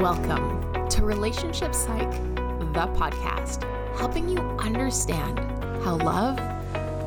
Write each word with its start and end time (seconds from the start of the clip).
Welcome 0.00 0.88
to 0.88 1.04
Relationship 1.04 1.74
Psych, 1.74 2.10
the 2.72 2.88
podcast, 2.96 3.64
helping 3.98 4.30
you 4.30 4.38
understand 4.58 5.38
how 5.84 5.96
love 5.96 6.38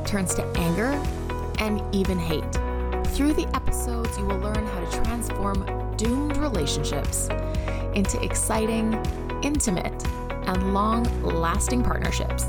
turns 0.06 0.36
to 0.36 0.46
anger 0.56 0.92
and 1.58 1.82
even 1.92 2.20
hate. 2.20 2.44
Through 3.16 3.34
the 3.34 3.50
episodes, 3.56 4.16
you 4.16 4.26
will 4.26 4.38
learn 4.38 4.68
how 4.68 4.80
to 4.86 5.04
transform 5.04 5.66
doomed 5.98 6.38
relationships 6.38 7.30
into 7.96 8.24
exciting, 8.24 8.94
intimate, 9.42 10.06
and 10.46 10.76
long 10.76 11.04
lasting 11.24 11.82
partnerships. 11.82 12.46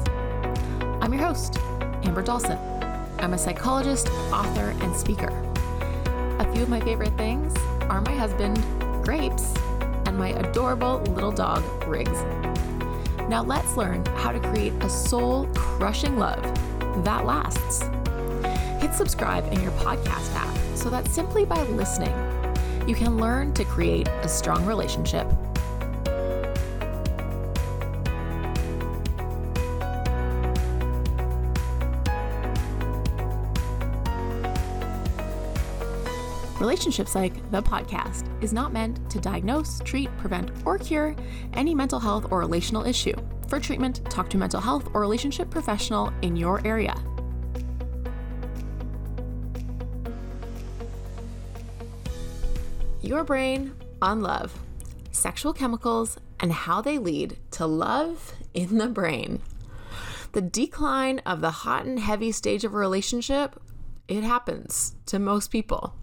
I'm 1.00 1.14
your 1.14 1.22
host, 1.22 1.56
Amber 2.02 2.20
Dawson. 2.20 2.58
I'm 3.18 3.32
a 3.32 3.38
psychologist, 3.38 4.08
author, 4.30 4.74
and 4.82 4.94
speaker. 4.94 5.32
A 6.38 6.52
few 6.52 6.64
of 6.64 6.68
my 6.68 6.80
favorite 6.80 7.16
things 7.16 7.56
are 7.88 8.02
my 8.02 8.12
husband, 8.12 8.62
Grapes, 9.02 9.54
and 10.14 10.18
my 10.18 10.48
adorable 10.48 11.00
little 11.14 11.32
dog, 11.32 11.62
Riggs. 11.88 12.22
Now 13.28 13.42
let's 13.42 13.76
learn 13.76 14.04
how 14.06 14.30
to 14.30 14.38
create 14.38 14.72
a 14.80 14.88
soul 14.88 15.48
crushing 15.54 16.18
love 16.18 16.42
that 17.04 17.26
lasts. 17.26 17.82
Hit 18.80 18.94
subscribe 18.94 19.52
in 19.52 19.60
your 19.60 19.72
podcast 19.72 20.32
app 20.34 20.56
so 20.76 20.88
that 20.90 21.08
simply 21.08 21.44
by 21.44 21.62
listening, 21.64 22.14
you 22.86 22.94
can 22.94 23.16
learn 23.16 23.52
to 23.54 23.64
create 23.64 24.06
a 24.08 24.28
strong 24.28 24.64
relationship. 24.64 25.26
Relationship 36.64 37.08
Psych, 37.08 37.50
the 37.50 37.62
podcast, 37.62 38.26
is 38.42 38.54
not 38.54 38.72
meant 38.72 39.10
to 39.10 39.20
diagnose, 39.20 39.80
treat, 39.80 40.08
prevent, 40.16 40.50
or 40.64 40.78
cure 40.78 41.14
any 41.52 41.74
mental 41.74 42.00
health 42.00 42.26
or 42.30 42.38
relational 42.38 42.86
issue. 42.86 43.12
For 43.48 43.60
treatment, 43.60 44.00
talk 44.10 44.30
to 44.30 44.38
a 44.38 44.40
mental 44.40 44.62
health 44.62 44.88
or 44.94 45.02
relationship 45.02 45.50
professional 45.50 46.10
in 46.22 46.36
your 46.36 46.66
area. 46.66 46.94
Your 53.02 53.24
brain 53.24 53.74
on 54.00 54.22
love, 54.22 54.58
sexual 55.12 55.52
chemicals, 55.52 56.16
and 56.40 56.50
how 56.50 56.80
they 56.80 56.96
lead 56.96 57.36
to 57.50 57.66
love 57.66 58.32
in 58.54 58.78
the 58.78 58.88
brain. 58.88 59.42
The 60.32 60.40
decline 60.40 61.18
of 61.26 61.42
the 61.42 61.50
hot 61.50 61.84
and 61.84 62.00
heavy 62.00 62.32
stage 62.32 62.64
of 62.64 62.72
a 62.72 62.78
relationship, 62.78 63.60
it 64.08 64.22
happens 64.22 64.96
to 65.04 65.18
most 65.18 65.50
people. 65.50 65.94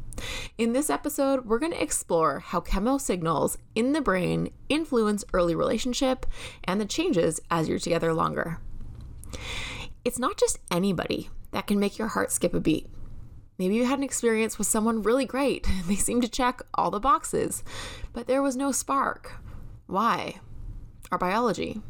In 0.57 0.73
this 0.73 0.89
episode, 0.89 1.45
we're 1.45 1.59
going 1.59 1.71
to 1.71 1.81
explore 1.81 2.39
how 2.39 2.61
chemo 2.61 2.99
signals 2.99 3.57
in 3.75 3.93
the 3.93 4.01
brain 4.01 4.51
influence 4.69 5.23
early 5.33 5.55
relationship 5.55 6.25
and 6.63 6.79
the 6.79 6.85
changes 6.85 7.39
as 7.49 7.67
you're 7.67 7.79
together 7.79 8.13
longer. 8.13 8.59
It's 10.03 10.19
not 10.19 10.37
just 10.37 10.59
anybody 10.71 11.29
that 11.51 11.67
can 11.67 11.79
make 11.79 11.97
your 11.97 12.09
heart 12.09 12.31
skip 12.31 12.53
a 12.53 12.59
beat. 12.59 12.87
Maybe 13.57 13.75
you 13.75 13.85
had 13.85 13.99
an 13.99 14.03
experience 14.03 14.57
with 14.57 14.67
someone 14.67 15.03
really 15.03 15.25
great. 15.25 15.67
They 15.87 15.95
seemed 15.95 16.23
to 16.23 16.29
check 16.29 16.61
all 16.73 16.89
the 16.89 16.99
boxes, 16.99 17.63
but 18.13 18.27
there 18.27 18.41
was 18.41 18.55
no 18.55 18.71
spark. 18.71 19.33
Why? 19.87 20.39
Our 21.11 21.17
biology. 21.17 21.81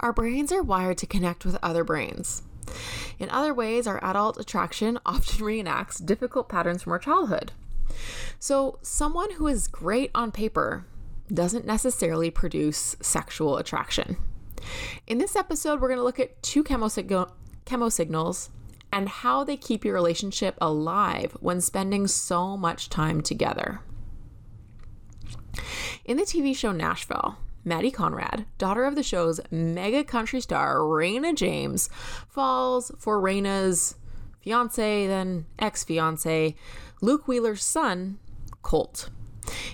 Our 0.00 0.12
brains 0.12 0.52
are 0.52 0.62
wired 0.62 0.98
to 0.98 1.06
connect 1.06 1.44
with 1.44 1.56
other 1.62 1.84
brains. 1.84 2.42
In 3.18 3.30
other 3.30 3.54
ways, 3.54 3.86
our 3.86 4.02
adult 4.02 4.38
attraction 4.38 4.98
often 5.04 5.38
reenacts 5.44 6.04
difficult 6.04 6.48
patterns 6.48 6.82
from 6.82 6.92
our 6.92 6.98
childhood. 6.98 7.52
So, 8.38 8.78
someone 8.82 9.32
who 9.32 9.46
is 9.46 9.68
great 9.68 10.10
on 10.14 10.32
paper 10.32 10.86
doesn't 11.32 11.66
necessarily 11.66 12.30
produce 12.30 12.96
sexual 13.00 13.56
attraction. 13.56 14.16
In 15.06 15.18
this 15.18 15.36
episode, 15.36 15.80
we're 15.80 15.88
going 15.88 15.98
to 15.98 16.04
look 16.04 16.20
at 16.20 16.42
two 16.42 16.64
chemo, 16.64 17.30
chemo 17.66 17.92
signals 17.92 18.50
and 18.92 19.08
how 19.08 19.42
they 19.42 19.56
keep 19.56 19.84
your 19.84 19.94
relationship 19.94 20.56
alive 20.60 21.36
when 21.40 21.60
spending 21.60 22.06
so 22.06 22.56
much 22.56 22.88
time 22.88 23.20
together. 23.20 23.80
In 26.04 26.16
the 26.16 26.22
TV 26.22 26.54
show 26.54 26.70
Nashville, 26.70 27.38
Maddie 27.64 27.90
Conrad, 27.90 28.44
daughter 28.58 28.84
of 28.84 28.94
the 28.94 29.02
show's 29.02 29.40
mega 29.50 30.04
country 30.04 30.40
star 30.40 30.78
Rayna 30.78 31.34
James, 31.34 31.88
falls 32.28 32.92
for 32.98 33.20
Rayna's 33.20 33.96
fiance, 34.40 35.06
then 35.06 35.46
ex 35.58 35.84
fiance, 35.84 36.54
Luke 37.00 37.26
Wheeler's 37.26 37.64
son, 37.64 38.18
Colt. 38.62 39.10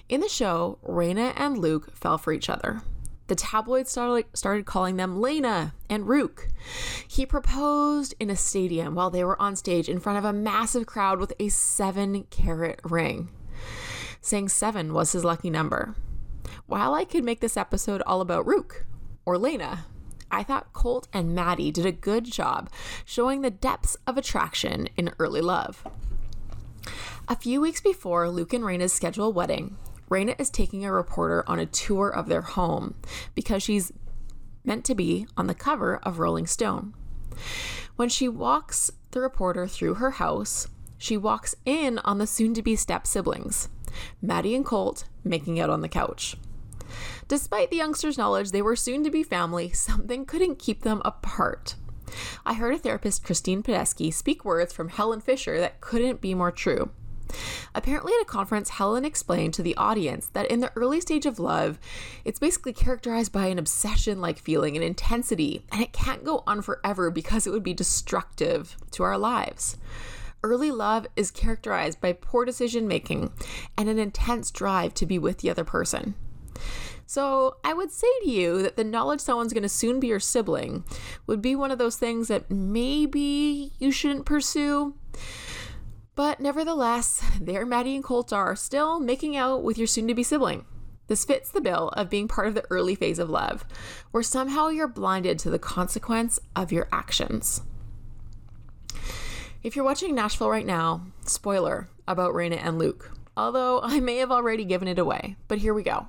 In 0.08 0.20
the 0.20 0.28
show, 0.28 0.78
Rayna 0.84 1.32
and 1.36 1.58
Luke 1.58 1.94
fell 1.94 2.18
for 2.18 2.32
each 2.32 2.48
other. 2.48 2.82
The 3.28 3.36
tabloids 3.36 3.92
started 3.92 4.66
calling 4.66 4.96
them 4.96 5.20
Lena 5.20 5.74
and 5.88 6.08
Rook. 6.08 6.48
He 7.06 7.24
proposed 7.24 8.12
in 8.18 8.28
a 8.28 8.34
stadium 8.34 8.96
while 8.96 9.10
they 9.10 9.22
were 9.22 9.40
on 9.40 9.54
stage 9.54 9.88
in 9.88 10.00
front 10.00 10.18
of 10.18 10.24
a 10.24 10.32
massive 10.32 10.86
crowd 10.86 11.20
with 11.20 11.32
a 11.38 11.48
seven 11.48 12.24
carat 12.30 12.80
ring, 12.82 13.30
saying 14.20 14.48
seven 14.48 14.92
was 14.92 15.12
his 15.12 15.24
lucky 15.24 15.48
number. 15.48 15.94
While 16.66 16.94
I 16.94 17.04
could 17.04 17.24
make 17.24 17.40
this 17.40 17.56
episode 17.56 18.02
all 18.06 18.20
about 18.20 18.46
Rook 18.46 18.86
or 19.24 19.38
Lena, 19.38 19.86
I 20.30 20.42
thought 20.42 20.72
Colt 20.72 21.08
and 21.12 21.34
Maddie 21.34 21.72
did 21.72 21.86
a 21.86 21.92
good 21.92 22.24
job 22.24 22.70
showing 23.04 23.40
the 23.40 23.50
depths 23.50 23.96
of 24.06 24.16
attraction 24.16 24.88
in 24.96 25.12
early 25.18 25.40
love. 25.40 25.84
A 27.28 27.36
few 27.36 27.60
weeks 27.60 27.80
before 27.80 28.28
Luke 28.28 28.52
and 28.52 28.64
Rayna's 28.64 28.92
scheduled 28.92 29.34
wedding, 29.34 29.76
Rayna 30.08 30.40
is 30.40 30.50
taking 30.50 30.84
a 30.84 30.92
reporter 30.92 31.44
on 31.46 31.58
a 31.58 31.66
tour 31.66 32.08
of 32.08 32.28
their 32.28 32.42
home 32.42 32.94
because 33.34 33.62
she's 33.62 33.92
meant 34.64 34.84
to 34.84 34.94
be 34.94 35.26
on 35.36 35.46
the 35.46 35.54
cover 35.54 35.98
of 36.02 36.18
Rolling 36.18 36.46
Stone. 36.46 36.94
When 37.96 38.08
she 38.08 38.28
walks 38.28 38.90
the 39.12 39.20
reporter 39.20 39.66
through 39.66 39.94
her 39.94 40.12
house, 40.12 40.68
she 40.98 41.16
walks 41.16 41.54
in 41.64 41.98
on 42.00 42.18
the 42.18 42.26
soon 42.26 42.54
to 42.54 42.62
be 42.62 42.76
step 42.76 43.06
siblings, 43.06 43.68
Maddie 44.22 44.54
and 44.54 44.64
Colt, 44.64 45.04
making 45.24 45.60
out 45.60 45.70
on 45.70 45.80
the 45.80 45.88
couch. 45.88 46.36
Despite 47.28 47.70
the 47.70 47.76
youngsters' 47.76 48.18
knowledge 48.18 48.50
they 48.50 48.62
were 48.62 48.76
soon 48.76 49.04
to 49.04 49.10
be 49.10 49.22
family, 49.22 49.70
something 49.72 50.24
couldn't 50.24 50.58
keep 50.58 50.82
them 50.82 51.02
apart. 51.04 51.76
I 52.44 52.54
heard 52.54 52.74
a 52.74 52.78
therapist, 52.78 53.24
Christine 53.24 53.62
Padesky, 53.62 54.12
speak 54.12 54.44
words 54.44 54.72
from 54.72 54.88
Helen 54.88 55.20
Fisher 55.20 55.60
that 55.60 55.80
couldn't 55.80 56.20
be 56.20 56.34
more 56.34 56.50
true. 56.50 56.90
Apparently, 57.74 58.12
at 58.12 58.22
a 58.22 58.24
conference, 58.24 58.70
Helen 58.70 59.04
explained 59.04 59.54
to 59.54 59.62
the 59.62 59.76
audience 59.76 60.26
that 60.32 60.50
in 60.50 60.60
the 60.60 60.72
early 60.74 61.00
stage 61.00 61.26
of 61.26 61.38
love, 61.38 61.78
it's 62.24 62.40
basically 62.40 62.72
characterized 62.72 63.32
by 63.32 63.46
an 63.46 63.58
obsession 63.58 64.20
like 64.20 64.38
feeling, 64.38 64.76
an 64.76 64.82
intensity, 64.82 65.64
and 65.70 65.80
it 65.80 65.92
can't 65.92 66.24
go 66.24 66.42
on 66.46 66.62
forever 66.62 67.10
because 67.10 67.46
it 67.46 67.50
would 67.50 67.62
be 67.62 67.74
destructive 67.74 68.76
to 68.90 69.04
our 69.04 69.18
lives. 69.18 69.76
Early 70.42 70.70
love 70.70 71.06
is 71.16 71.30
characterized 71.30 72.00
by 72.00 72.12
poor 72.14 72.44
decision 72.44 72.88
making 72.88 73.32
and 73.76 73.88
an 73.88 73.98
intense 73.98 74.50
drive 74.50 74.94
to 74.94 75.06
be 75.06 75.18
with 75.18 75.38
the 75.38 75.50
other 75.50 75.64
person. 75.64 76.14
So, 77.06 77.56
I 77.64 77.74
would 77.74 77.90
say 77.90 78.06
to 78.22 78.30
you 78.30 78.62
that 78.62 78.76
the 78.76 78.84
knowledge 78.84 79.20
someone's 79.20 79.52
going 79.52 79.64
to 79.64 79.68
soon 79.68 79.98
be 79.98 80.06
your 80.06 80.20
sibling 80.20 80.84
would 81.26 81.42
be 81.42 81.56
one 81.56 81.72
of 81.72 81.78
those 81.78 81.96
things 81.96 82.28
that 82.28 82.50
maybe 82.50 83.72
you 83.78 83.90
shouldn't 83.90 84.26
pursue. 84.26 84.94
But 86.14 86.38
nevertheless, 86.38 87.22
there 87.40 87.66
Maddie 87.66 87.96
and 87.96 88.04
Colt 88.04 88.32
are 88.32 88.54
still 88.54 89.00
making 89.00 89.36
out 89.36 89.62
with 89.62 89.76
your 89.76 89.88
soon 89.88 90.06
to 90.08 90.14
be 90.14 90.22
sibling. 90.22 90.64
This 91.08 91.24
fits 91.24 91.50
the 91.50 91.60
bill 91.60 91.88
of 91.96 92.08
being 92.08 92.28
part 92.28 92.46
of 92.46 92.54
the 92.54 92.66
early 92.70 92.94
phase 92.94 93.18
of 93.18 93.28
love, 93.28 93.64
where 94.12 94.22
somehow 94.22 94.68
you're 94.68 94.86
blinded 94.86 95.40
to 95.40 95.50
the 95.50 95.58
consequence 95.58 96.38
of 96.54 96.70
your 96.70 96.88
actions. 96.92 97.62
If 99.62 99.76
you're 99.76 99.84
watching 99.84 100.14
Nashville 100.14 100.48
right 100.48 100.64
now, 100.64 101.02
spoiler 101.26 101.90
about 102.08 102.32
Rayna 102.32 102.58
and 102.64 102.78
Luke, 102.78 103.12
although 103.36 103.80
I 103.82 104.00
may 104.00 104.16
have 104.16 104.30
already 104.30 104.64
given 104.64 104.88
it 104.88 104.98
away, 104.98 105.36
but 105.48 105.58
here 105.58 105.74
we 105.74 105.82
go. 105.82 106.08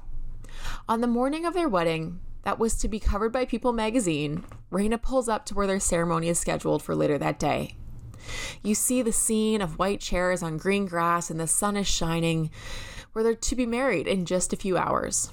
On 0.87 1.01
the 1.01 1.07
morning 1.07 1.45
of 1.45 1.53
their 1.53 1.67
wedding, 1.67 2.21
that 2.43 2.59
was 2.59 2.75
to 2.75 2.87
be 2.87 2.97
covered 2.97 3.33
by 3.33 3.43
People 3.43 3.73
magazine, 3.73 4.45
Rayna 4.71 5.01
pulls 5.01 5.27
up 5.27 5.45
to 5.47 5.53
where 5.53 5.67
their 5.67 5.81
ceremony 5.81 6.29
is 6.29 6.39
scheduled 6.39 6.81
for 6.81 6.95
later 6.95 7.17
that 7.17 7.39
day. 7.39 7.75
You 8.63 8.73
see 8.73 9.01
the 9.01 9.11
scene 9.11 9.61
of 9.61 9.77
white 9.77 9.99
chairs 9.99 10.41
on 10.41 10.55
green 10.55 10.85
grass 10.85 11.29
and 11.29 11.37
the 11.37 11.45
sun 11.45 11.75
is 11.75 11.87
shining, 11.87 12.51
where 13.11 13.21
they're 13.21 13.35
to 13.35 13.55
be 13.57 13.65
married 13.65 14.07
in 14.07 14.25
just 14.25 14.53
a 14.53 14.57
few 14.57 14.77
hours. 14.77 15.29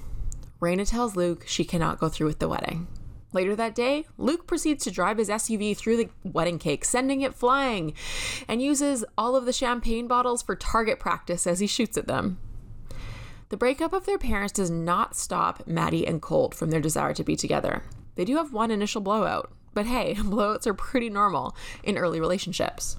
Rayna 0.59 0.85
tells 0.85 1.15
Luke 1.15 1.45
she 1.47 1.63
cannot 1.63 2.01
go 2.01 2.09
through 2.09 2.27
with 2.27 2.39
the 2.39 2.49
wedding. 2.49 2.87
Later 3.31 3.55
that 3.55 3.75
day, 3.75 4.05
Luke 4.17 4.47
proceeds 4.47 4.83
to 4.85 4.91
drive 4.91 5.17
his 5.17 5.29
SUV 5.29 5.77
through 5.77 5.97
the 5.97 6.09
wedding 6.23 6.57
cake, 6.57 6.83
sending 6.83 7.21
it 7.21 7.35
flying, 7.35 7.93
and 8.47 8.61
uses 8.61 9.05
all 9.17 9.35
of 9.35 9.45
the 9.45 9.53
champagne 9.53 10.07
bottles 10.07 10.41
for 10.41 10.55
target 10.55 10.99
practice 10.99 11.45
as 11.45 11.59
he 11.59 11.67
shoots 11.67 11.97
at 11.97 12.07
them. 12.07 12.39
The 13.49 13.57
breakup 13.57 13.93
of 13.93 14.05
their 14.05 14.17
parents 14.17 14.53
does 14.53 14.69
not 14.69 15.15
stop 15.15 15.67
Maddie 15.67 16.07
and 16.07 16.21
Colt 16.21 16.55
from 16.55 16.71
their 16.71 16.79
desire 16.79 17.13
to 17.13 17.23
be 17.23 17.35
together. 17.35 17.83
They 18.15 18.25
do 18.25 18.37
have 18.37 18.53
one 18.53 18.71
initial 18.71 19.01
blowout, 19.01 19.51
but 19.73 19.85
hey, 19.85 20.13
blowouts 20.17 20.67
are 20.67 20.73
pretty 20.73 21.09
normal 21.09 21.55
in 21.83 21.97
early 21.97 22.19
relationships. 22.19 22.97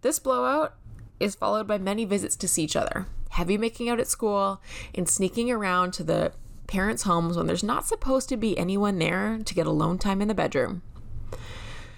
This 0.00 0.18
blowout 0.18 0.74
is 1.20 1.34
followed 1.34 1.66
by 1.66 1.78
many 1.78 2.04
visits 2.04 2.36
to 2.36 2.48
see 2.48 2.64
each 2.64 2.76
other, 2.76 3.06
heavy 3.30 3.56
making 3.56 3.88
out 3.88 4.00
at 4.00 4.08
school, 4.08 4.60
and 4.94 5.08
sneaking 5.08 5.50
around 5.50 5.92
to 5.92 6.04
the 6.04 6.32
parents' 6.72 7.02
homes 7.02 7.36
when 7.36 7.46
there's 7.46 7.62
not 7.62 7.86
supposed 7.86 8.30
to 8.30 8.36
be 8.38 8.56
anyone 8.56 8.98
there 8.98 9.38
to 9.44 9.54
get 9.54 9.66
alone 9.66 9.98
time 9.98 10.22
in 10.22 10.28
the 10.28 10.34
bedroom. 10.34 10.80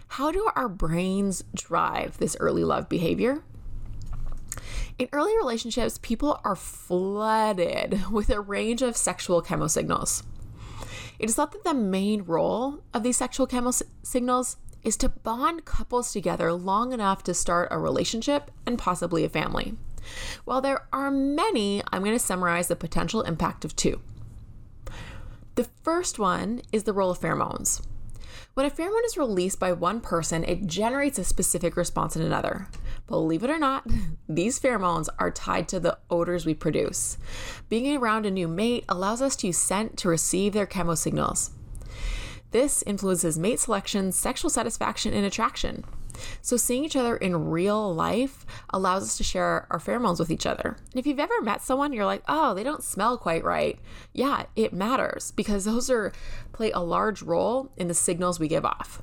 How 0.09 0.33
do 0.33 0.51
our 0.57 0.69
brains 0.69 1.45
drive 1.55 2.19
this 2.19 2.37
early 2.41 2.65
love 2.65 2.89
behavior? 2.89 3.45
In 4.99 5.09
early 5.13 5.37
relationships, 5.37 6.01
people 6.03 6.41
are 6.43 6.57
flooded 6.57 8.11
with 8.11 8.31
a 8.31 8.41
range 8.41 8.83
of 8.83 8.97
sexual 8.97 9.43
chemosignals. 9.43 10.25
It 11.21 11.29
is 11.29 11.37
thought 11.37 11.53
that 11.53 11.63
the 11.63 11.73
main 11.73 12.25
role 12.25 12.83
of 12.93 13.05
these 13.05 13.17
sexual 13.17 13.47
chemosignals 13.47 14.57
is 14.83 14.97
to 14.97 15.09
bond 15.09 15.65
couples 15.65 16.13
together 16.13 16.53
long 16.53 16.93
enough 16.93 17.23
to 17.23 17.33
start 17.33 17.69
a 17.71 17.79
relationship 17.79 18.51
and 18.67 18.77
possibly 18.77 19.25
a 19.25 19.29
family. 19.29 19.77
While 20.45 20.61
there 20.61 20.89
are 20.93 21.13
many, 21.13 21.81
I'm 21.93 22.03
going 22.03 22.19
to 22.19 22.19
summarize 22.19 22.67
the 22.67 22.75
potential 22.75 23.23
impact 23.23 23.65
of 23.65 23.77
two. 23.77 24.01
The 25.55 25.69
first 25.85 26.19
one 26.19 26.63
is 26.73 26.83
the 26.83 26.93
role 26.93 27.13
of 27.13 27.21
pheromones. 27.21 27.81
When 28.55 28.67
a 28.67 28.71
pheromone 28.71 29.05
is 29.05 29.17
released 29.17 29.61
by 29.61 29.73
one 29.73 30.01
person, 30.01 30.43
it 30.43 30.67
generates 30.67 31.19
a 31.19 31.25
specific 31.25 31.77
response 31.77 32.17
in 32.17 32.23
another. 32.23 32.69
Believe 33.07 33.45
it 33.45 33.51
or 33.51 33.59
not, 33.59 33.87
these 34.29 34.59
pheromones 34.59 35.09
are 35.19 35.31
tied 35.31 35.69
to 35.69 35.79
the 35.79 35.99
odors 36.11 36.45
we 36.45 36.55
produce. 36.55 37.19
Being 37.69 37.97
around 37.97 38.27
a 38.27 38.33
new 38.33 38.49
mate 38.49 38.85
allows 38.89 39.23
us 39.23 39.37
to 39.37 39.49
use 39.49 39.59
scent 39.59 39.97
to 39.99 40.09
receive 40.09 40.55
their 40.55 40.67
chemosignals. 40.67 41.51
This 42.51 42.83
influences 42.83 43.39
mate 43.39 43.61
selection, 43.61 44.11
sexual 44.11 44.51
satisfaction, 44.51 45.13
and 45.13 45.25
attraction. 45.25 45.85
So, 46.43 46.57
seeing 46.57 46.85
each 46.85 46.97
other 46.97 47.17
in 47.17 47.51
real 47.51 47.95
life 47.95 48.47
allows 48.71 49.05
us 49.05 49.17
to 49.19 49.25
share 49.25 49.67
our 49.71 49.79
pheromones 49.79 50.19
with 50.19 50.31
each 50.31 50.47
other. 50.47 50.77
And 50.91 50.99
if 50.99 51.07
you've 51.07 51.19
ever 51.19 51.41
met 51.43 51.63
someone, 51.63 51.93
you're 51.93 52.05
like, 52.05 52.23
oh, 52.29 52.55
they 52.55 52.63
don't 52.63 52.83
smell 52.83 53.19
quite 53.19 53.45
right. 53.45 53.79
Yeah, 54.13 54.45
it 54.57 54.73
matters 54.73 55.33
because 55.33 55.65
those 55.65 55.91
are 55.91 56.13
play 56.53 56.71
a 56.71 56.81
large 56.81 57.23
role 57.23 57.71
in 57.77 57.89
the 57.89 57.95
signals 57.95 58.39
we 58.39 58.49
give 58.49 58.65
off. 58.65 59.03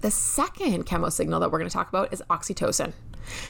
The 0.00 0.10
second 0.10 0.86
chemosignal 0.86 1.40
that 1.40 1.50
we're 1.50 1.58
going 1.58 1.68
to 1.68 1.74
talk 1.74 1.90
about 1.90 2.12
is 2.12 2.22
oxytocin. 2.30 2.94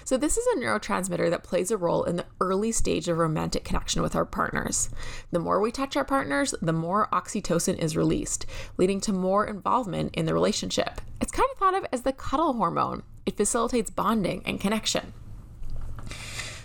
So, 0.05 0.17
this 0.17 0.37
is 0.37 0.46
a 0.46 0.58
neurotransmitter 0.58 1.31
that 1.31 1.43
plays 1.43 1.70
a 1.70 1.76
role 1.76 2.05
in 2.05 2.17
the 2.17 2.26
early 2.40 2.72
stage 2.72 3.08
of 3.08 3.19
romantic 3.19 3.64
connection 3.64 4.02
with 4.02 4.14
our 4.14 4.25
partners. 4.25 4.90
The 5.31 5.38
more 5.38 5.61
we 5.61 5.70
touch 5.70 5.96
our 5.96 6.05
partners, 6.05 6.55
the 6.61 6.72
more 6.72 7.08
oxytocin 7.12 7.78
is 7.78 7.96
released, 7.96 8.46
leading 8.76 9.00
to 9.02 9.12
more 9.12 9.46
involvement 9.46 10.14
in 10.14 10.26
the 10.26 10.34
relationship. 10.34 11.00
It's 11.20 11.32
kind 11.32 11.49
of 11.52 11.58
thought 11.58 11.75
of 11.75 11.87
as 11.93 12.02
the 12.02 12.12
cuddle 12.12 12.55
hormone, 12.55 13.02
it 13.26 13.37
facilitates 13.37 13.90
bonding 13.90 14.43
and 14.44 14.61
connection. 14.61 15.12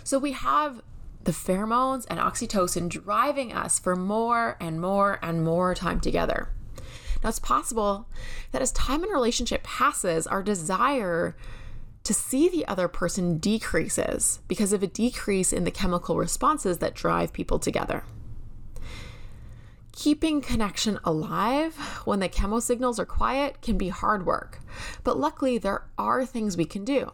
So, 0.04 0.18
we 0.18 0.32
have 0.32 0.82
the 1.26 1.32
pheromones 1.32 2.06
and 2.08 2.20
oxytocin 2.20 2.88
driving 2.88 3.52
us 3.52 3.78
for 3.80 3.96
more 3.96 4.56
and 4.60 4.80
more 4.80 5.18
and 5.22 5.44
more 5.44 5.74
time 5.74 6.00
together. 6.00 6.48
Now, 7.22 7.30
it's 7.30 7.40
possible 7.40 8.08
that 8.52 8.62
as 8.62 8.70
time 8.72 9.02
in 9.02 9.10
relationship 9.10 9.64
passes, 9.64 10.26
our 10.28 10.42
desire 10.42 11.36
to 12.06 12.14
see 12.14 12.48
the 12.48 12.64
other 12.68 12.86
person 12.86 13.38
decreases 13.38 14.38
because 14.46 14.72
of 14.72 14.80
a 14.80 14.86
decrease 14.86 15.52
in 15.52 15.64
the 15.64 15.72
chemical 15.72 16.16
responses 16.16 16.78
that 16.78 16.94
drive 16.94 17.32
people 17.32 17.58
together. 17.58 18.04
Keeping 19.90 20.40
connection 20.40 21.00
alive 21.02 21.74
when 22.04 22.20
the 22.20 22.28
chemo 22.28 22.62
signals 22.62 23.00
are 23.00 23.04
quiet 23.04 23.60
can 23.60 23.76
be 23.76 23.88
hard 23.88 24.24
work, 24.24 24.60
but 25.02 25.18
luckily 25.18 25.58
there 25.58 25.82
are 25.98 26.24
things 26.24 26.56
we 26.56 26.64
can 26.64 26.84
do. 26.84 27.10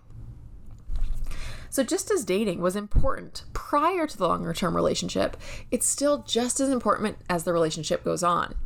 So, 1.70 1.82
just 1.82 2.10
as 2.10 2.26
dating 2.26 2.60
was 2.60 2.76
important 2.76 3.44
prior 3.54 4.06
to 4.06 4.18
the 4.18 4.28
longer 4.28 4.52
term 4.52 4.76
relationship, 4.76 5.38
it's 5.70 5.86
still 5.86 6.18
just 6.18 6.60
as 6.60 6.68
important 6.68 7.16
as 7.30 7.44
the 7.44 7.54
relationship 7.54 8.04
goes 8.04 8.22
on. 8.22 8.56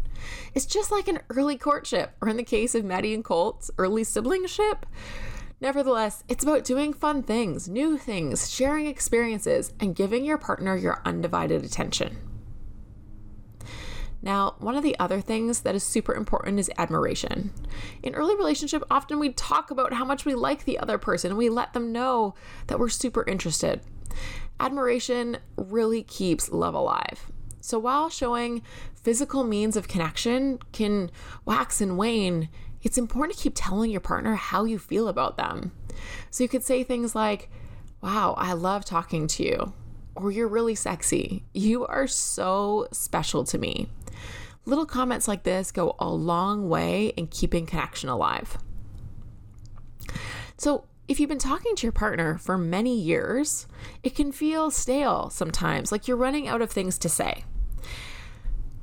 It's 0.57 0.67
just 0.67 0.91
like 0.91 1.07
an 1.07 1.21
early 1.31 1.57
courtship, 1.57 2.17
or 2.21 2.29
in 2.29 2.37
the 2.37 2.43
case 2.43 2.75
of 2.75 2.85
Maddie 2.85 3.15
and 3.15 3.23
Colt's 3.23 3.71
early 3.79 4.03
siblingship, 4.03 4.87
Nevertheless, 5.61 6.23
it's 6.29 6.45
about 6.45 6.65
doing 6.65 6.93
fun 6.93 7.23
things, 7.23 7.69
new 7.69 7.97
things, 7.97 8.51
sharing 8.51 8.87
experiences, 8.87 9.73
and 9.81 9.97
giving 9.97 10.25
your 10.25 10.37
partner 10.37 10.77
your 10.77 11.01
undivided 11.05 11.65
attention. 11.65 12.19
Now, 14.21 14.57
one 14.59 14.77
of 14.77 14.83
the 14.83 14.99
other 14.99 15.21
things 15.21 15.61
that 15.61 15.75
is 15.75 15.83
super 15.83 16.15
important 16.15 16.59
is 16.59 16.71
admiration. 16.77 17.53
In 18.03 18.15
early 18.15 18.35
relationship, 18.35 18.83
often 18.91 19.19
we 19.19 19.31
talk 19.31 19.71
about 19.71 19.95
how 19.95 20.05
much 20.05 20.25
we 20.25 20.35
like 20.35 20.65
the 20.65 20.79
other 20.79 20.99
person 20.99 21.31
and 21.31 21.39
we 21.39 21.49
let 21.49 21.73
them 21.73 21.93
know 21.93 22.35
that 22.67 22.79
we're 22.79 22.89
super 22.89 23.25
interested. 23.25 23.81
Admiration 24.59 25.39
really 25.57 26.03
keeps 26.03 26.51
love 26.51 26.75
alive. 26.75 27.31
So 27.61 27.79
while 27.79 28.09
showing 28.11 28.63
physical 28.95 29.45
means 29.45 29.77
of 29.77 29.89
connection 29.89 30.59
can 30.73 31.11
wax 31.45 31.81
and 31.81 31.97
wane, 31.97 32.49
it's 32.87 32.99
important 32.99 33.37
to 33.37 33.43
keep 33.43 33.55
telling 33.57 33.91
your 33.91 34.01
partner 34.01 34.37
how 34.37 34.63
you 34.63 34.79
feel 34.79 35.09
about 35.09 35.37
them. 35.37 35.73
So 36.31 36.45
you 36.45 36.49
could 36.49 36.63
say 36.63 36.85
things 36.85 37.17
like, 37.17 37.51
Wow, 38.01 38.37
I 38.39 38.53
love 38.53 38.85
talking 38.85 39.27
to 39.27 39.43
you. 39.43 39.73
Or 40.15 40.31
you're 40.31 40.47
really 40.47 40.77
sexy. 40.77 41.43
You 41.53 41.85
are 41.87 42.07
so 42.07 42.87
special 42.93 43.43
to 43.47 43.59
me. 43.59 43.89
Little 44.67 44.87
comments 44.87 45.27
like 45.27 45.43
this 45.43 45.73
go 45.73 45.97
a 45.99 46.09
long 46.09 46.69
way 46.69 47.09
in 47.17 47.27
keeping 47.27 47.67
connection 47.67 48.09
alive. 48.09 48.57
So, 50.57 50.85
if 51.09 51.19
you've 51.19 51.29
been 51.29 51.39
talking 51.39 51.75
to 51.75 51.83
your 51.83 51.93
partner 51.93 52.39
for 52.39 52.57
many 52.57 52.97
years, 52.97 53.67
it 54.05 54.15
can 54.15 54.31
feel 54.31 54.71
stale 54.71 55.29
sometimes, 55.31 55.91
like 55.91 56.07
you're 56.07 56.17
running 56.17 56.47
out 56.47 56.63
of 56.63 56.71
things 56.71 56.99
to 56.99 57.09
say. 57.09 57.43